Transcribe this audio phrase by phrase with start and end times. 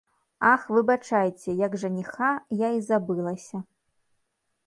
[0.51, 3.57] Ах, выбачайце, як жаніха, я і забылася!